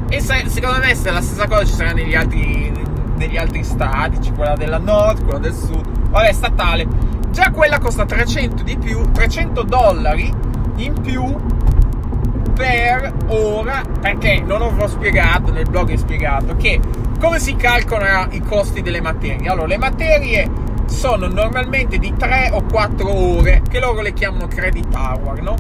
e 0.10 0.20
se, 0.20 0.44
secondo 0.48 0.80
me 0.80 0.94
se 0.94 1.10
la 1.10 1.22
stessa 1.22 1.48
cosa 1.48 1.66
ci 1.66 1.74
sarà 1.74 1.92
negli 1.92 2.16
altri, 2.16 2.72
negli 3.16 3.38
altri 3.38 3.64
stati, 3.64 4.20
c'è 4.20 4.32
quella 4.34 4.56
della 4.56 4.78
nord, 4.78 5.24
quella 5.24 5.40
del 5.40 5.54
sud, 5.54 5.88
vabbè, 6.10 6.32
statale. 6.32 6.88
Già 7.32 7.52
quella 7.52 7.80
costa 7.80 8.06
300 8.06 8.64
di 8.64 8.78
più, 8.78 9.10
300 9.12 9.64
dollari 9.64 10.32
in 10.76 11.02
più 11.02 11.24
per 12.54 13.14
ora, 13.28 13.82
perché 14.00 14.42
non 14.46 14.62
ho 14.62 14.88
spiegato, 14.88 15.52
nel 15.52 15.68
blog 15.70 15.92
è 15.92 15.98
spiegato, 15.98 16.56
che 16.58 16.80
come 17.20 17.40
si 17.40 17.56
calcolano 17.56 18.32
i 18.32 18.42
costi 18.42 18.82
delle 18.82 19.02
materie. 19.02 19.50
Allora, 19.50 19.68
le 19.68 19.78
materie 19.78 20.50
sono 20.86 21.28
normalmente 21.28 21.98
di 21.98 22.14
3 22.16 22.50
o 22.52 22.64
4 22.64 23.10
ore, 23.10 23.62
che 23.68 23.80
loro 23.80 24.02
le 24.02 24.14
chiamano 24.14 24.48
credit 24.48 24.94
hour, 24.94 25.42
no? 25.42 25.56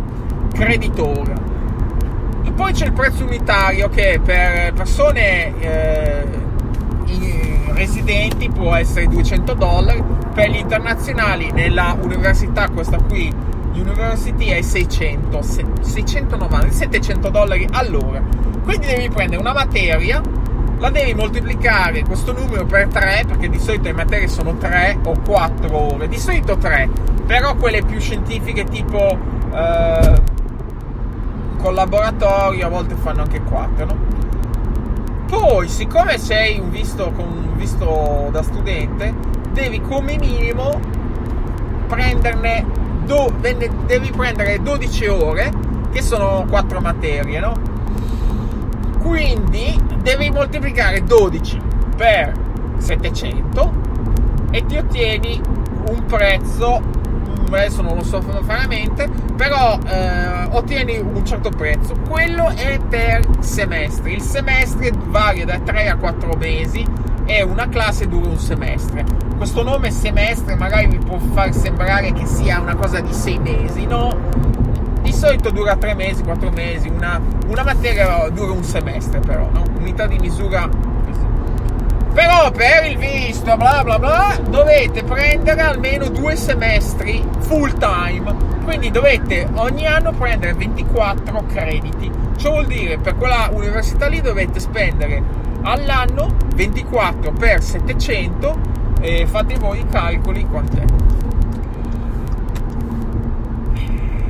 Credit 0.53 0.99
ora 0.99 1.51
poi 2.61 2.73
c'è 2.73 2.85
il 2.85 2.93
prezzo 2.93 3.23
unitario 3.23 3.89
che 3.89 4.19
per 4.23 4.71
persone 4.73 5.59
eh, 5.61 6.23
residenti 7.73 8.49
può 8.49 8.75
essere 8.75 9.07
200 9.07 9.53
dollari, 9.55 10.03
per 10.33 10.49
gli 10.49 10.57
internazionali 10.57 11.51
nella 11.51 11.95
università, 11.99 12.69
questa 12.69 12.97
qui, 12.97 13.33
University 13.73 14.47
è 14.47 14.61
600, 14.61 15.41
690, 15.41 16.71
700 16.71 17.29
dollari 17.29 17.67
all'ora. 17.71 18.21
Quindi 18.63 18.87
devi 18.87 19.09
prendere 19.09 19.39
una 19.39 19.53
materia, 19.53 20.21
la 20.77 20.89
devi 20.89 21.13
moltiplicare 21.13 22.03
questo 22.03 22.33
numero 22.33 22.65
per 22.65 22.87
3, 22.87 23.23
perché 23.27 23.49
di 23.49 23.59
solito 23.59 23.83
le 23.83 23.93
materie 23.93 24.27
sono 24.27 24.55
3 24.57 24.99
o 25.03 25.13
4 25.25 25.77
ore, 25.77 26.07
di 26.07 26.17
solito 26.17 26.57
3, 26.57 26.89
però 27.25 27.55
quelle 27.55 27.83
più 27.83 27.99
scientifiche 27.99 28.63
tipo... 28.65 29.17
Eh, 29.53 30.39
col 31.61 31.75
laboratorio 31.75 32.65
a 32.65 32.69
volte 32.69 32.95
fanno 32.95 33.21
anche 33.21 33.39
4, 33.39 33.85
no? 33.85 33.97
Poi, 35.27 35.69
siccome 35.69 36.17
sei 36.17 36.59
un 36.59 36.71
visto, 36.71 37.11
con 37.11 37.25
un 37.25 37.55
visto 37.55 38.29
da 38.31 38.41
studente, 38.41 39.13
devi 39.51 39.81
come 39.81 40.17
minimo 40.17 40.79
prenderne 41.87 42.65
do, 43.05 43.33
devi 43.39 44.11
prendere 44.11 44.61
12 44.61 45.07
ore, 45.07 45.51
che 45.91 46.01
sono 46.01 46.45
4 46.49 46.79
materie, 46.79 47.39
no? 47.39 47.53
Quindi 48.99 49.77
devi 50.01 50.29
moltiplicare 50.29 51.03
12 51.03 51.59
per 51.95 52.33
700 52.77 53.73
e 54.51 54.65
ti 54.65 54.77
ottieni 54.77 55.41
un 55.89 56.05
prezzo 56.05 56.99
adesso 57.57 57.81
non 57.81 57.95
lo 57.95 58.03
so 58.03 58.19
veramente, 58.19 59.09
però 59.35 59.77
eh, 59.85 60.45
ottieni 60.51 60.99
un 60.99 61.25
certo 61.25 61.49
prezzo. 61.49 61.95
Quello 62.07 62.47
è 62.47 62.79
per 62.79 63.27
semestre. 63.39 64.11
Il 64.11 64.21
semestre 64.21 64.91
varia 65.07 65.45
da 65.45 65.59
3 65.59 65.89
a 65.89 65.97
4 65.97 66.33
mesi 66.37 66.85
e 67.31 67.43
una 67.43 67.69
classe 67.69 68.09
dura 68.09 68.27
un 68.27 68.37
semestre. 68.37 69.05
Questo 69.37 69.63
nome 69.63 69.89
semestre 69.89 70.55
magari 70.55 70.87
vi 70.87 70.97
può 70.97 71.17
far 71.17 71.53
sembrare 71.53 72.11
che 72.11 72.25
sia 72.25 72.59
una 72.59 72.75
cosa 72.75 72.99
di 72.99 73.13
6 73.13 73.39
mesi, 73.39 73.85
no? 73.85 74.17
Di 75.01 75.13
solito 75.13 75.49
dura 75.49 75.77
3 75.77 75.93
mesi, 75.93 76.23
4 76.23 76.51
mesi, 76.51 76.89
una, 76.89 77.21
una 77.47 77.63
materia 77.63 78.27
dura 78.29 78.51
un 78.51 78.63
semestre 78.65 79.19
però, 79.19 79.49
no? 79.49 79.63
Unità 79.79 80.07
di 80.07 80.17
misura 80.19 80.69
però 82.13 82.51
per 82.51 82.85
il 82.87 82.97
visto, 82.97 83.55
bla 83.55 83.81
bla 83.85 83.97
bla, 83.97 84.37
dovete 84.49 85.01
prendere 85.03 85.61
almeno 85.61 86.09
due 86.09 86.35
semestri 86.35 87.25
full 87.39 87.71
time. 87.77 88.35
Quindi 88.65 88.91
dovete 88.91 89.47
ogni 89.53 89.85
anno 89.85 90.11
prendere 90.11 90.53
24 90.53 91.45
crediti. 91.47 92.11
Ciò 92.35 92.51
vuol 92.51 92.65
dire 92.65 92.97
per 92.97 93.15
quella 93.15 93.49
università 93.53 94.07
lì 94.07 94.19
dovete 94.19 94.59
spendere 94.59 95.40
all'anno 95.63 96.35
24 96.55 97.31
per 97.31 97.61
700 97.61 98.79
e 99.01 99.25
fate 99.25 99.57
voi 99.57 99.79
i 99.79 99.85
calcoli 99.87 100.45
quant'è. 100.45 100.83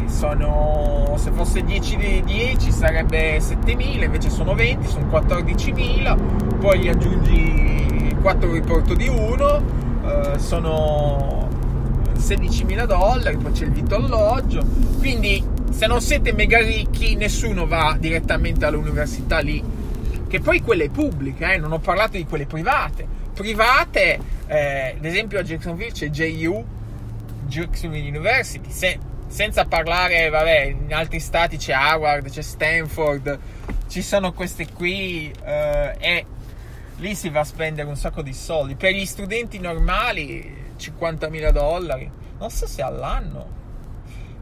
Sono, 0.05 1.15
se 1.17 1.31
fosse 1.31 1.63
10 1.63 1.97
di 1.97 2.23
10 2.23 2.71
sarebbe 2.71 3.39
7000, 3.39 4.05
invece 4.05 4.29
sono 4.29 4.53
20, 4.53 4.87
sono 4.87 5.07
14.000, 5.07 6.57
poi 6.59 6.79
gli 6.79 6.89
aggiungi 6.89 8.15
4 8.21 8.51
riporto 8.51 8.93
di 8.93 9.07
1, 9.07 9.61
eh, 10.05 10.39
sono 10.39 11.49
16.000 12.15 12.85
dollari, 12.85 13.37
poi 13.37 13.51
c'è 13.51 13.65
il 13.65 13.71
vitto 13.71 13.95
alloggio, 13.95 14.63
quindi 14.99 15.43
se 15.71 15.87
non 15.87 16.01
siete 16.01 16.33
mega 16.33 16.59
ricchi 16.59 17.15
nessuno 17.15 17.65
va 17.65 17.95
direttamente 17.99 18.65
all'università 18.65 19.39
lì, 19.39 19.63
che 20.31 20.39
poi 20.39 20.61
quelle 20.61 20.89
pubbliche, 20.89 21.55
eh, 21.55 21.57
non 21.57 21.73
ho 21.73 21.79
parlato 21.79 22.15
di 22.15 22.25
quelle 22.25 22.45
private, 22.45 23.05
private, 23.33 24.17
eh, 24.47 24.95
ad 24.95 25.03
esempio 25.03 25.39
a 25.39 25.43
Jacksonville 25.43 25.91
c'è 25.91 26.07
JU, 26.09 26.65
Jacksonville 27.47 28.07
University, 28.07 28.71
se, 28.71 28.97
senza 29.27 29.65
parlare, 29.65 30.29
vabbè, 30.29 30.61
in 30.61 30.93
altri 30.93 31.19
stati 31.19 31.57
c'è 31.57 31.73
Harvard, 31.73 32.29
c'è 32.29 32.41
Stanford, 32.41 33.39
ci 33.89 34.01
sono 34.01 34.31
queste 34.31 34.71
qui 34.71 35.29
eh, 35.43 35.95
e 35.99 36.25
lì 36.99 37.13
si 37.13 37.27
va 37.27 37.41
a 37.41 37.43
spendere 37.43 37.89
un 37.89 37.97
sacco 37.97 38.21
di 38.21 38.33
soldi. 38.33 38.75
Per 38.75 38.93
gli 38.93 39.05
studenti 39.05 39.59
normali 39.59 40.71
50.000 40.77 41.51
dollari, 41.51 42.09
non 42.39 42.49
so 42.49 42.65
se 42.67 42.81
all'anno. 42.81 43.59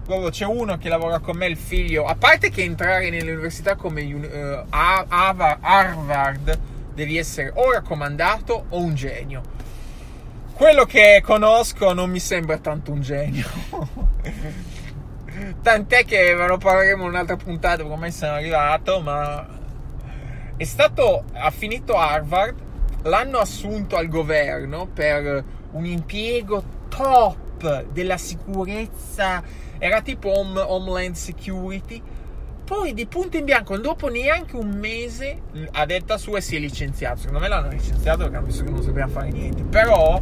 Proprio 0.09 0.31
c'è 0.31 0.45
uno 0.45 0.75
che 0.79 0.89
lavora 0.89 1.19
con 1.19 1.37
me, 1.37 1.45
il 1.45 1.55
figlio, 1.55 2.05
a 2.05 2.15
parte 2.15 2.49
che 2.49 2.63
entrare 2.63 3.11
nell'università 3.11 3.75
come 3.75 4.01
uh, 4.01 4.65
Harvard 5.61 6.59
devi 6.95 7.15
essere 7.15 7.51
o 7.53 7.71
raccomandato 7.71 8.65
o 8.69 8.79
un 8.79 8.95
genio. 8.95 9.43
Quello 10.51 10.85
che 10.85 11.21
conosco 11.23 11.93
non 11.93 12.09
mi 12.09 12.17
sembra 12.17 12.57
tanto 12.57 12.91
un 12.91 13.01
genio. 13.01 13.45
Tant'è 15.61 16.03
che 16.05 16.33
ve 16.33 16.47
lo 16.47 16.57
parleremo 16.57 17.03
in 17.03 17.09
un'altra 17.09 17.35
puntata 17.35 17.83
come 17.83 18.09
sono 18.09 18.31
arrivato, 18.31 19.01
ma 19.01 19.45
è 20.57 20.63
stato, 20.63 21.25
ha 21.33 21.51
finito 21.51 21.95
Harvard, 21.95 22.55
l'hanno 23.03 23.37
assunto 23.37 23.95
al 23.95 24.07
governo 24.07 24.87
per 24.87 25.43
un 25.73 25.85
impiego 25.85 26.63
top 26.87 27.83
della 27.91 28.17
sicurezza, 28.17 29.67
era 29.79 30.01
tipo 30.01 30.29
home, 30.29 30.59
Homeland 30.59 31.15
Security, 31.15 32.01
poi 32.69 32.93
di 32.93 33.07
punto 33.07 33.37
in 33.37 33.45
bianco, 33.45 33.77
dopo 33.79 34.09
neanche 34.09 34.55
un 34.55 34.69
mese, 34.77 35.39
a 35.71 35.87
detta 35.87 36.19
sua 36.19 36.39
si 36.39 36.55
è 36.55 36.59
licenziato. 36.59 37.17
Secondo 37.21 37.39
me 37.39 37.47
l'hanno 37.47 37.69
licenziato 37.69 38.19
perché 38.19 38.35
hanno 38.35 38.45
visto 38.45 38.63
che 38.63 38.69
non 38.69 38.83
sapeva 38.83 39.07
fare 39.07 39.31
niente. 39.31 39.63
Però, 39.63 40.21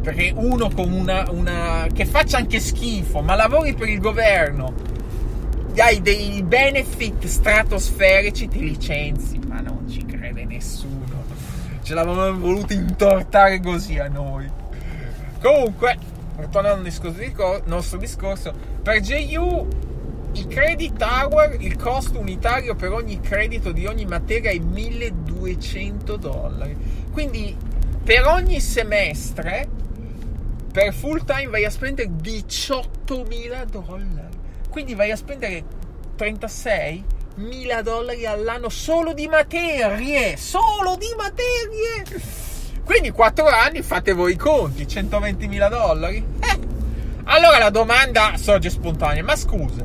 perché 0.00 0.32
uno 0.34 0.70
con 0.70 0.90
una, 0.90 1.28
una 1.30 1.86
che 1.92 2.06
faccia 2.06 2.38
anche 2.38 2.60
schifo, 2.60 3.20
ma 3.20 3.34
lavori 3.34 3.74
per 3.74 3.90
il 3.90 4.00
governo, 4.00 4.72
hai 5.76 6.00
dei 6.00 6.42
benefit 6.42 7.26
stratosferici, 7.26 8.48
ti 8.48 8.60
licenzi. 8.60 9.38
Ma 9.46 9.60
non 9.60 9.86
ci 9.86 10.06
crede 10.06 10.46
nessuno. 10.46 11.24
Ce 11.82 11.92
l'avevano 11.92 12.38
voluto 12.38 12.72
intortare 12.72 13.60
così 13.60 13.98
a 13.98 14.08
noi. 14.08 14.50
Comunque, 15.42 15.98
tornando 16.50 16.78
al 16.78 16.82
discorso, 16.82 17.62
nostro 17.66 17.98
discorso, 17.98 18.52
per 18.82 19.00
JU 19.00 19.66
i 20.34 20.46
credit 20.48 21.00
hour, 21.00 21.56
il 21.60 21.76
costo 21.76 22.18
unitario 22.18 22.74
per 22.74 22.92
ogni 22.92 23.20
credito 23.20 23.70
di 23.70 23.86
ogni 23.86 24.04
materia 24.04 24.50
è 24.50 24.58
1200 24.58 26.16
dollari. 26.16 26.76
Quindi 27.12 27.56
per 28.02 28.26
ogni 28.26 28.60
semestre, 28.60 29.68
per 30.72 30.92
full 30.92 31.24
time 31.24 31.46
vai 31.46 31.64
a 31.64 31.70
spendere 31.70 32.10
18.000 32.10 33.64
dollari. 33.66 34.36
Quindi 34.68 34.94
vai 34.94 35.12
a 35.12 35.16
spendere 35.16 35.62
36.000 36.18 37.80
dollari 37.82 38.26
all'anno 38.26 38.68
solo 38.68 39.12
di 39.12 39.28
materie. 39.28 40.36
Solo 40.36 40.96
di 40.96 41.14
materie. 41.16 42.53
Quindi 42.84 43.10
4 43.10 43.46
anni 43.46 43.82
fate 43.82 44.12
voi 44.12 44.32
i 44.32 44.36
conti, 44.36 44.84
120.000 44.84 45.68
dollari. 45.68 46.24
Eh. 46.40 46.58
Allora 47.24 47.58
la 47.58 47.70
domanda 47.70 48.32
sorge 48.36 48.68
spontanea, 48.68 49.24
ma 49.24 49.34
scusa, 49.34 49.84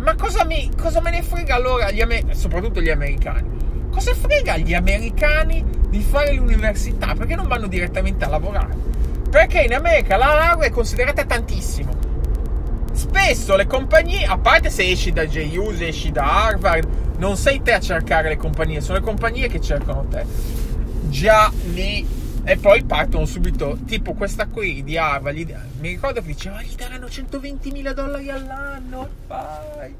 ma 0.00 0.14
cosa, 0.14 0.44
mi, 0.44 0.70
cosa 0.80 1.00
me 1.00 1.10
ne 1.10 1.22
frega 1.22 1.56
allora, 1.56 1.90
gli 1.90 2.00
amer- 2.00 2.30
soprattutto 2.30 2.80
gli 2.80 2.90
americani? 2.90 3.56
Cosa 3.90 4.14
frega 4.14 4.52
agli 4.52 4.74
americani 4.74 5.64
di 5.88 6.00
fare 6.00 6.32
l'università? 6.34 7.14
Perché 7.14 7.34
non 7.34 7.48
vanno 7.48 7.66
direttamente 7.66 8.24
a 8.24 8.28
lavorare? 8.28 8.76
Perché 9.28 9.62
in 9.62 9.74
America 9.74 10.16
la 10.16 10.34
laurea 10.34 10.68
è 10.68 10.70
considerata 10.70 11.24
tantissimo. 11.24 11.96
Spesso 12.92 13.56
le 13.56 13.66
compagnie, 13.66 14.24
a 14.24 14.38
parte 14.38 14.70
se 14.70 14.88
esci 14.88 15.12
da 15.12 15.26
JU, 15.26 15.74
se 15.74 15.88
esci 15.88 16.12
da 16.12 16.44
Harvard, 16.44 16.88
non 17.18 17.36
sei 17.36 17.60
te 17.62 17.72
a 17.72 17.80
cercare 17.80 18.28
le 18.28 18.36
compagnie, 18.36 18.80
sono 18.80 18.98
le 18.98 19.04
compagnie 19.04 19.48
che 19.48 19.60
cercano 19.60 20.06
te. 20.08 20.24
Già 21.08 21.50
lì 21.72 22.06
e 22.48 22.56
poi 22.56 22.82
partono 22.82 23.26
subito, 23.26 23.78
tipo 23.84 24.14
questa 24.14 24.46
qui 24.46 24.82
di 24.82 24.96
Harvard, 24.96 25.36
gli, 25.36 25.54
mi 25.80 25.90
ricordo 25.90 26.22
che 26.22 26.28
diceva, 26.28 26.62
gli 26.62 26.74
daranno 26.76 27.06
120 27.06 27.70
mila 27.70 27.92
dollari 27.92 28.30
all'anno, 28.30 29.06
vai. 29.26 29.94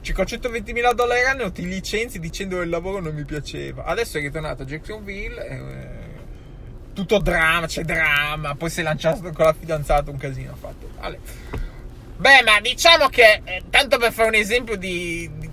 Cioè, 0.00 0.14
con 0.14 0.24
120 0.24 0.72
mila 0.72 0.94
dollari 0.94 1.20
all'anno 1.20 1.52
ti 1.52 1.68
licenzi 1.68 2.18
dicendo 2.18 2.56
che 2.56 2.62
il 2.62 2.70
lavoro 2.70 3.00
non 3.00 3.14
mi 3.14 3.24
piaceva. 3.24 3.84
Adesso 3.84 4.16
è 4.16 4.22
ritornato 4.22 4.62
a 4.62 4.64
Jacksonville, 4.64 5.46
eh, 5.46 5.86
tutto 6.94 7.18
dramma, 7.18 7.66
c'è 7.66 7.82
dramma, 7.82 8.54
poi 8.54 8.70
si 8.70 8.80
è 8.80 8.82
lanciato 8.82 9.20
con 9.20 9.44
la 9.44 9.52
fidanzata, 9.52 10.10
un 10.10 10.16
casino 10.16 10.52
ha 10.52 10.56
fatto. 10.56 10.88
Vale. 10.98 11.20
Beh, 12.16 12.42
ma 12.46 12.60
diciamo 12.62 13.08
che, 13.08 13.42
eh, 13.44 13.62
tanto 13.68 13.98
per 13.98 14.10
fare 14.10 14.28
un 14.28 14.36
esempio 14.36 14.78
di, 14.78 15.30
di, 15.36 15.50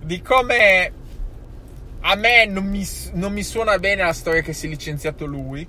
di 0.00 0.22
come 0.22 0.92
a 2.02 2.14
me 2.14 2.46
non 2.46 2.64
mi, 2.66 2.86
non 3.12 3.32
mi, 3.32 3.42
suona 3.42 3.78
bene 3.78 4.02
la 4.02 4.12
storia 4.12 4.40
che 4.40 4.52
si 4.52 4.66
è 4.66 4.68
licenziato 4.68 5.26
lui. 5.26 5.66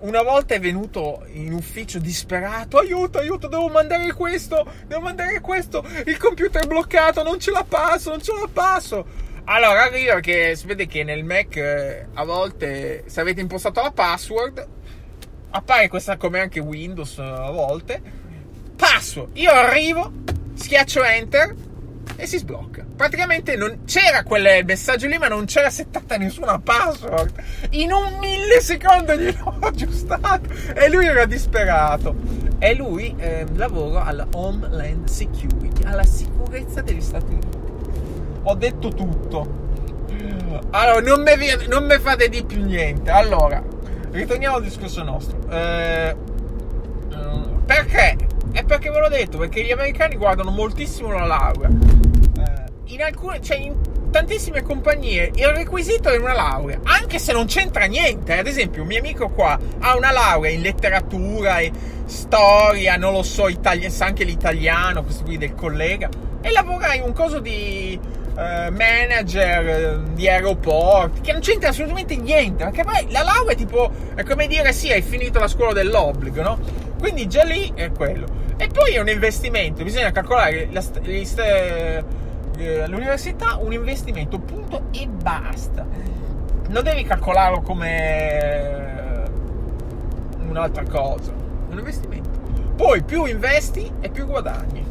Una 0.00 0.22
volta 0.22 0.54
è 0.54 0.60
venuto 0.60 1.24
in 1.32 1.52
ufficio 1.52 1.98
disperato: 1.98 2.78
aiuto, 2.78 3.18
aiuto, 3.18 3.48
devo 3.48 3.68
mandare 3.68 4.12
questo, 4.12 4.66
devo 4.86 5.00
mandare 5.00 5.40
questo. 5.40 5.84
Il 6.06 6.16
computer 6.16 6.62
è 6.62 6.66
bloccato, 6.66 7.22
non 7.22 7.40
ce 7.40 7.50
la 7.50 7.64
passo, 7.64 8.10
non 8.10 8.22
ce 8.22 8.32
la 8.32 8.48
passo. 8.52 9.30
Allora 9.44 9.84
arriva 9.84 10.20
che 10.20 10.54
si 10.54 10.66
vede 10.66 10.86
che 10.86 11.02
nel 11.02 11.24
Mac 11.24 11.56
eh, 11.56 12.06
a 12.14 12.24
volte, 12.24 13.04
se 13.06 13.20
avete 13.20 13.40
impostato 13.40 13.82
la 13.82 13.90
password, 13.90 14.68
appare 15.50 15.88
questa 15.88 16.16
come 16.16 16.38
anche 16.38 16.60
Windows 16.60 17.18
eh, 17.18 17.22
a 17.22 17.50
volte. 17.50 18.00
Passo, 18.76 19.30
io 19.34 19.50
arrivo, 19.50 20.12
schiaccio 20.54 21.02
enter 21.02 21.54
e 22.22 22.26
si 22.28 22.38
sblocca. 22.38 22.84
Praticamente 22.94 23.56
non 23.56 23.80
c'era 23.84 24.22
quel 24.22 24.64
messaggio 24.64 25.08
lì, 25.08 25.18
ma 25.18 25.26
non 25.26 25.44
c'era 25.44 25.70
settata 25.70 26.16
nessuna 26.16 26.56
password. 26.60 27.32
In 27.70 27.90
un 27.90 28.16
millisecondo 28.20 29.16
gliel'ho 29.16 29.56
aggiustato 29.66 30.48
e 30.72 30.88
lui 30.88 31.06
era 31.06 31.24
disperato. 31.24 32.14
E 32.60 32.76
lui 32.76 33.12
eh, 33.18 33.44
lavora 33.54 34.04
alla 34.04 34.24
Homeland 34.34 35.08
Security, 35.08 35.82
alla 35.82 36.04
sicurezza 36.04 36.80
degli 36.80 37.00
Stati 37.00 37.32
Uniti. 37.32 37.58
Ho 38.44 38.54
detto 38.54 38.90
tutto. 38.90 39.60
Allora, 40.70 41.00
non 41.00 41.24
mi, 41.24 41.98
fate 41.98 42.28
di 42.28 42.44
più 42.44 42.62
niente. 42.64 43.10
Allora, 43.10 43.60
ritorniamo 44.12 44.56
al 44.56 44.62
discorso 44.62 45.02
nostro. 45.02 45.40
Eh, 45.50 46.14
perché? 47.66 48.16
È 48.52 48.62
perché 48.64 48.90
ve 48.90 49.00
l'ho 49.00 49.08
detto, 49.08 49.38
perché 49.38 49.64
gli 49.64 49.72
americani 49.72 50.14
guardano 50.14 50.52
moltissimo 50.52 51.10
la 51.10 51.24
laurea. 51.24 52.01
Eh, 52.38 52.70
in 52.94 53.02
alcune, 53.02 53.40
cioè 53.40 53.56
in 53.56 53.74
tantissime 54.10 54.62
compagnie 54.62 55.30
il 55.34 55.46
requisito 55.48 56.10
è 56.10 56.18
una 56.18 56.34
laurea, 56.34 56.80
anche 56.84 57.18
se 57.18 57.32
non 57.32 57.46
c'entra 57.46 57.86
niente. 57.86 58.38
Ad 58.38 58.46
esempio, 58.46 58.82
un 58.82 58.88
mio 58.88 58.98
amico 58.98 59.28
qua 59.30 59.58
ha 59.80 59.96
una 59.96 60.10
laurea 60.10 60.50
in 60.50 60.60
letteratura 60.60 61.58
e 61.58 61.70
storia, 62.04 62.96
non 62.96 63.12
lo 63.12 63.22
so, 63.22 63.48
itali- 63.48 63.90
sa 63.90 64.06
anche 64.06 64.24
l'italiano, 64.24 65.02
questo 65.02 65.24
qui 65.24 65.38
del 65.38 65.54
collega, 65.54 66.08
e 66.42 66.50
lavora 66.50 66.94
in 66.94 67.02
un 67.02 67.12
coso 67.14 67.38
di 67.38 67.98
uh, 67.98 68.40
manager 68.72 69.96
uh, 69.96 70.12
di 70.12 70.28
aeroporti, 70.28 71.22
che 71.22 71.32
non 71.32 71.40
c'entra 71.40 71.70
assolutamente 71.70 72.16
niente, 72.16 72.64
perché 72.64 72.84
poi 72.84 73.10
la 73.10 73.22
laurea 73.22 73.52
è 73.52 73.56
tipo, 73.56 73.90
è 74.14 74.22
come 74.24 74.46
dire 74.46 74.72
sì, 74.72 74.90
hai 74.90 75.02
finito 75.02 75.38
la 75.38 75.48
scuola 75.48 75.72
dell'obbligo, 75.72 76.42
no? 76.42 76.58
Quindi 76.98 77.26
già 77.28 77.44
lì 77.44 77.72
è 77.74 77.90
quello. 77.92 78.41
E 78.62 78.68
poi 78.68 78.92
è 78.92 79.00
un 79.00 79.08
investimento, 79.08 79.82
bisogna 79.82 80.12
calcolare 80.12 80.68
la, 80.70 80.80
eh, 81.04 82.04
l'università, 82.86 83.56
un 83.56 83.72
investimento, 83.72 84.38
punto 84.38 84.84
e 84.92 85.08
basta. 85.08 85.84
Non 86.68 86.84
devi 86.84 87.02
calcolarlo 87.02 87.60
come 87.62 89.24
un'altra 90.46 90.84
cosa, 90.84 91.32
un 91.70 91.76
investimento. 91.76 92.30
Poi 92.76 93.02
più 93.02 93.24
investi 93.24 93.94
e 94.00 94.08
più 94.10 94.26
guadagni. 94.26 94.81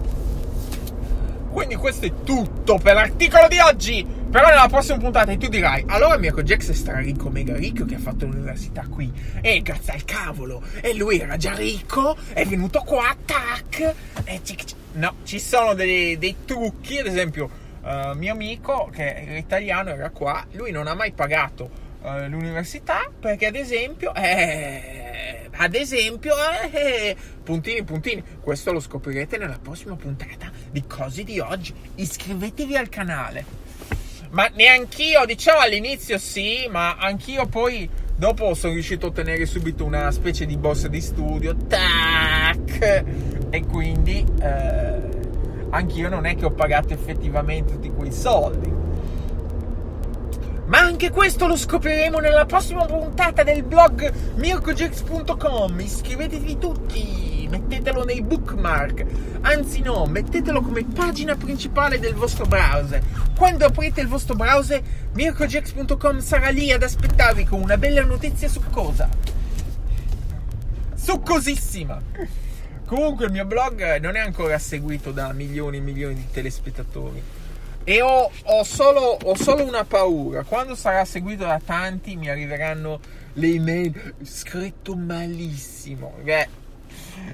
Quindi 1.51 1.75
questo 1.75 2.05
è 2.05 2.13
tutto 2.23 2.77
per 2.77 2.95
l'articolo 2.95 3.47
di 3.47 3.59
oggi. 3.59 4.19
Però 4.31 4.47
nella 4.47 4.69
prossima 4.69 4.97
puntata 4.97 5.35
tu 5.35 5.49
dirai, 5.49 5.83
allora 5.87 6.17
Michael 6.17 6.45
Jackson 6.45 6.73
sarà 6.73 6.99
ricco, 6.99 7.29
mega 7.29 7.53
ricco, 7.53 7.83
che 7.83 7.95
ha 7.95 7.99
fatto 7.99 8.25
l'università 8.25 8.87
qui. 8.89 9.11
E 9.41 9.61
grazie 9.61 9.91
al 9.91 10.05
cavolo. 10.05 10.63
E 10.79 10.93
lui 10.93 11.19
era 11.19 11.35
già 11.35 11.53
ricco, 11.53 12.15
è 12.31 12.45
venuto 12.45 12.79
qua, 12.85 13.13
tac. 13.25 13.93
Cic. 14.41 14.73
No, 14.93 15.15
ci 15.23 15.39
sono 15.39 15.73
dei, 15.73 16.17
dei 16.17 16.37
trucchi, 16.45 16.99
ad 16.99 17.07
esempio, 17.07 17.49
uh, 17.81 18.15
mio 18.15 18.31
amico, 18.31 18.89
che 18.89 19.13
è 19.13 19.37
italiano, 19.37 19.89
era 19.89 20.09
qua, 20.11 20.45
lui 20.53 20.71
non 20.71 20.87
ha 20.87 20.93
mai 20.93 21.11
pagato 21.11 21.69
uh, 22.01 22.27
l'università 22.29 23.11
perché 23.19 23.47
ad 23.47 23.55
esempio... 23.55 24.13
Eh, 24.15 25.49
ad 25.53 25.75
esempio, 25.75 26.33
eh, 26.71 27.15
puntini, 27.43 27.83
puntini. 27.83 28.23
Questo 28.39 28.71
lo 28.71 28.79
scoprirete 28.79 29.37
nella 29.37 29.59
prossima 29.61 29.95
puntata 29.95 30.49
di 30.71 30.83
Cose 30.87 31.23
di 31.23 31.39
oggi. 31.39 31.73
Iscrivetevi 31.95 32.75
al 32.75 32.89
canale. 32.89 33.45
Ma 34.31 34.49
neanch'io, 34.53 35.25
diciamo 35.25 35.59
all'inizio 35.59 36.17
sì, 36.17 36.67
ma 36.69 36.95
anch'io 36.95 37.45
poi 37.47 37.89
dopo 38.15 38.53
sono 38.53 38.73
riuscito 38.73 39.07
a 39.07 39.09
ottenere 39.09 39.45
subito 39.45 39.83
una 39.83 40.09
specie 40.11 40.45
di 40.45 40.55
boss 40.55 40.87
di 40.87 41.01
studio. 41.01 41.55
Tac! 41.55 43.03
E 43.49 43.65
quindi 43.65 44.25
eh, 44.41 44.99
anch'io 45.71 46.07
non 46.07 46.25
è 46.25 46.35
che 46.35 46.45
ho 46.45 46.51
pagato 46.51 46.93
effettivamente 46.93 47.73
tutti 47.73 47.91
quei 47.91 48.13
soldi. 48.13 48.71
Ma 50.71 50.79
anche 50.79 51.09
questo 51.09 51.47
lo 51.47 51.57
scopriremo 51.57 52.19
nella 52.19 52.45
prossima 52.45 52.85
puntata 52.85 53.43
del 53.43 53.61
blog 53.61 54.09
mirkojex.com. 54.35 55.77
Iscrivetevi 55.77 56.57
tutti, 56.57 57.45
mettetelo 57.49 58.05
nei 58.05 58.21
bookmark. 58.21 59.05
Anzi 59.41 59.81
no, 59.81 60.05
mettetelo 60.05 60.61
come 60.61 60.85
pagina 60.85 61.35
principale 61.35 61.99
del 61.99 62.13
vostro 62.13 62.45
browser. 62.45 63.03
Quando 63.35 63.65
aprite 63.65 63.99
il 63.99 64.07
vostro 64.07 64.35
browser, 64.35 64.81
mirkojex.com 65.11 66.19
sarà 66.19 66.47
lì 66.51 66.71
ad 66.71 66.83
aspettarvi 66.83 67.43
con 67.43 67.61
una 67.61 67.75
bella 67.75 68.05
notizia 68.05 68.47
su 68.47 68.61
cosa? 68.69 69.09
Succosissima! 70.95 72.01
Comunque 72.85 73.25
il 73.25 73.31
mio 73.33 73.43
blog 73.43 73.99
non 73.99 74.15
è 74.15 74.19
ancora 74.19 74.57
seguito 74.57 75.11
da 75.11 75.33
milioni 75.33 75.77
e 75.77 75.81
milioni 75.81 76.13
di 76.13 76.27
telespettatori 76.31 77.40
e 77.83 78.01
ho, 78.01 78.31
ho, 78.43 78.63
solo, 78.63 79.17
ho, 79.23 79.35
solo, 79.35 79.63
una 79.63 79.83
paura. 79.83 80.43
Quando 80.43 80.75
sarà 80.75 81.03
seguito 81.05 81.45
da 81.45 81.59
tanti 81.63 82.15
mi 82.15 82.29
arriveranno 82.29 82.99
le 83.33 83.47
email 83.47 84.15
scritto 84.23 84.95
malissimo. 84.95 86.15
Beh, 86.21 86.47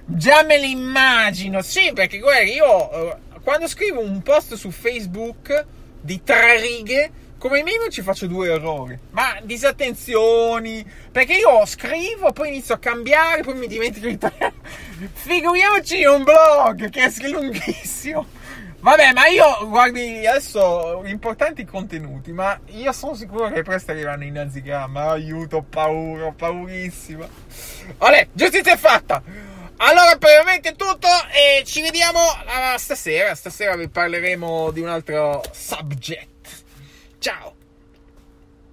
già 0.05 0.43
me 0.43 0.57
le 0.57 0.67
immagino. 0.67 1.61
Sì, 1.61 1.91
perché 1.93 2.19
guarda, 2.19 2.49
io 2.49 2.91
eh, 2.91 3.17
quando 3.43 3.67
scrivo 3.67 3.99
un 3.99 4.21
post 4.21 4.55
su 4.55 4.71
Facebook 4.71 5.65
di 5.99 6.23
tre 6.23 6.59
righe, 6.61 7.11
come 7.37 7.61
minimo 7.61 7.87
ci 7.89 8.01
faccio 8.01 8.25
due 8.25 8.51
errori. 8.51 8.97
Ma 9.11 9.39
disattenzioni. 9.43 10.85
Perché 11.11 11.33
io 11.33 11.65
scrivo, 11.65 12.31
poi 12.31 12.47
inizio 12.49 12.75
a 12.75 12.79
cambiare, 12.79 13.43
poi 13.43 13.55
mi 13.55 13.67
dimentico 13.67 14.07
di 14.07 14.17
tre. 14.17 14.53
Figuriamoci 15.13 16.05
un 16.05 16.23
blog 16.23 16.89
che 16.89 17.03
è 17.03 17.27
lunghissimo. 17.27 18.36
Vabbè, 18.79 19.11
ma 19.11 19.27
io, 19.27 19.67
guardi, 19.67 20.25
adesso 20.25 21.01
importanti 21.05 21.65
contenuti, 21.65 22.31
ma 22.31 22.59
io 22.67 22.91
sono 22.91 23.15
sicuro 23.15 23.49
che 23.49 23.63
presto 23.63 23.91
arriveranno 23.91 24.23
i 24.23 24.31
nazigramma. 24.31 25.09
Aiuto, 25.09 25.57
ho 25.57 25.61
paura, 25.63 26.25
ho 26.25 26.33
paurissima. 26.33 27.27
Vabbè, 27.97 28.29
giustizia 28.31 28.73
è 28.73 28.77
fatta. 28.77 29.21
Allora, 29.77 30.15
per 30.17 30.43
è 30.61 30.75
tutto 30.75 31.07
e 31.31 31.63
ci 31.65 31.81
vediamo 31.81 32.19
uh, 32.19 32.77
stasera. 32.77 33.35
Stasera 33.35 33.75
vi 33.75 33.89
parleremo 33.89 34.71
di 34.71 34.81
un 34.81 34.89
altro 34.89 35.43
subject. 35.51 36.63
Ciao. 37.19 37.56